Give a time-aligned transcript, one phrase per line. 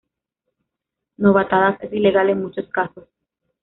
[1.19, 3.07] Novatadas es ilegal en muchos casos.